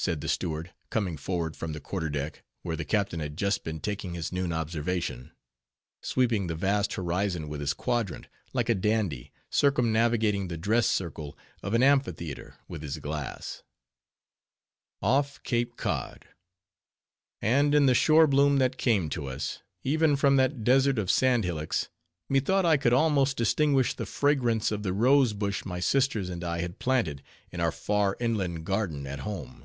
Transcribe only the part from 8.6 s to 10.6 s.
a dandy circumnavigating the